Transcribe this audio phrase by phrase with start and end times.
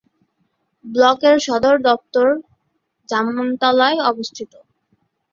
[0.85, 2.29] ব্লকের সদর দফতর
[3.09, 4.51] জামতলায় অবস্থিত।